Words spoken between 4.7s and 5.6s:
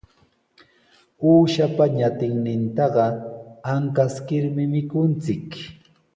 mikunchik.